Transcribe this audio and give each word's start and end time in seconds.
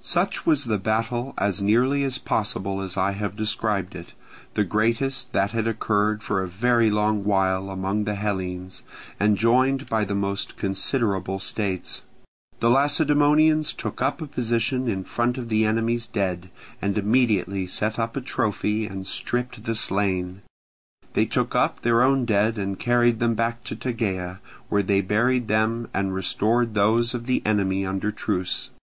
Such 0.00 0.46
was 0.46 0.66
the 0.66 0.78
battle, 0.78 1.34
as 1.36 1.60
nearly 1.60 2.04
as 2.04 2.16
possible 2.16 2.80
as 2.80 2.96
I 2.96 3.10
have 3.10 3.34
described 3.34 3.96
it; 3.96 4.12
the 4.54 4.62
greatest 4.62 5.32
that 5.32 5.50
had 5.50 5.66
occurred 5.66 6.22
for 6.22 6.40
a 6.40 6.46
very 6.46 6.92
long 6.92 7.24
while 7.24 7.68
among 7.68 8.04
the 8.04 8.14
Hellenes, 8.14 8.84
and 9.18 9.36
joined 9.36 9.88
by 9.88 10.04
the 10.04 10.14
most 10.14 10.56
considerable 10.56 11.40
states. 11.40 12.02
The 12.60 12.70
Lacedaemonians 12.70 13.72
took 13.72 14.00
up 14.00 14.22
a 14.22 14.28
position 14.28 14.86
in 14.86 15.02
front 15.02 15.36
of 15.36 15.48
the 15.48 15.64
enemy's 15.66 16.06
dead, 16.06 16.48
and 16.80 16.96
immediately 16.96 17.66
set 17.66 17.98
up 17.98 18.16
a 18.16 18.20
trophy 18.20 18.86
and 18.86 19.08
stripped 19.08 19.64
the 19.64 19.74
slain; 19.74 20.42
they 21.14 21.26
took 21.26 21.56
up 21.56 21.82
their 21.82 22.00
own 22.04 22.24
dead 22.26 22.58
and 22.58 22.78
carried 22.78 23.18
them 23.18 23.34
back 23.34 23.64
to 23.64 23.74
Tegea, 23.74 24.38
where 24.68 24.84
they 24.84 25.00
buried 25.00 25.48
them, 25.48 25.88
and 25.92 26.14
restored 26.14 26.74
those 26.74 27.12
of 27.12 27.26
the 27.26 27.42
enemy 27.44 27.84
under 27.84 28.12
truce. 28.12 28.70